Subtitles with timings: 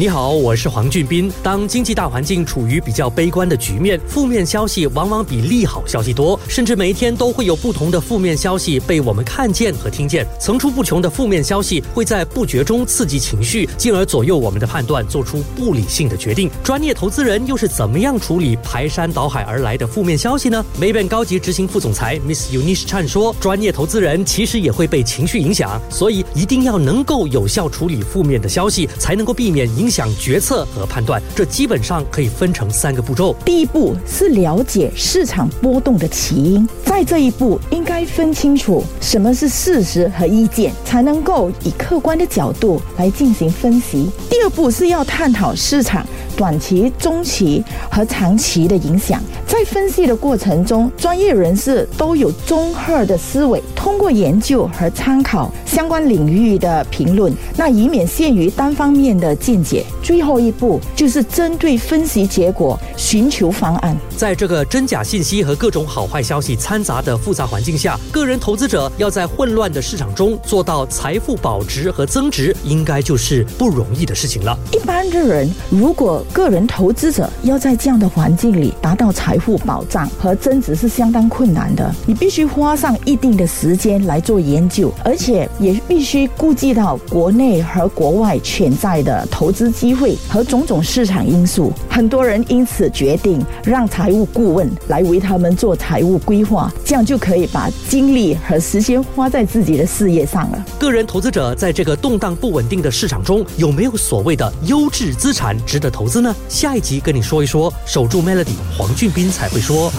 [0.00, 1.30] 你好，我是黄俊斌。
[1.42, 10.26] 当经济大环境处于比较悲观的局面，负面消息往往比利好消息多，甚至每一天都会有不同的负面消息被我们看见和听见。
[10.40, 16.50] 层出不穷的负面消息会在不觉中刺激情绪，进而左右我们的判断，做出不理性的决定。
[16.64, 33.34] 专业投资人又是怎么样处理排山倒海而来的负面消息呢？Maybank 高级执行副总裁 Miss Unish Chan 说：“专业投资人其实也会被情绪影响，所以一定要能够有效处理负面的消息，才能够避免影。”想决策和判断，这基本上可以分成三个步骤。
[33.44, 44.08] 第一步是了解市场波动的起因，在这一步应该分清楚什么是事实和意见，才能够以客观的角度来进行分析。
[44.30, 46.06] 第二步是要探讨市场。
[46.36, 49.22] 短期、中期和长期的影响，
[49.60, 59.84] 在分析的过程中，专业人士都有综合的思维，通过研究和参考相关领域的评论，那以免限于单方面的见解。
[60.02, 63.94] 最后一步就是针对分析结果寻求方案。
[64.16, 74.58] 在这个真假信息和各种好坏消息掺杂的复杂环境下，个人投资者要在混乱的市场中做到财富保值和增值，应该就是不容易的事情了。
[74.72, 81.92] 一般的人如果个人投资者要在这样的环境里达到财富保障和增值是相当困难的。
[82.06, 91.72] 你必须花上一定的时间来做研究，而且也必须顾及到国内和国外潜在的投资机会和种种市场因素。
[91.88, 100.64] 很多人因此决定让财务顾问来为他们做财务规划，这样就可以把精力和时间花在自己的事业上了。
[100.78, 106.20] 个人投资者在这个动荡不稳定的市场中，有没有所谓的优质资产值得投资？
[106.20, 106.36] 呢？
[106.50, 109.90] 下一集跟你说一说，守住 Melody，黄俊斌才会说。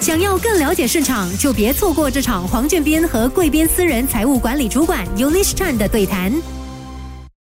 [0.00, 6.32] 想要更了解市场，就别错过这场黄俊斌和贵宾私人财务管理主管 Unish Chan 的对谈。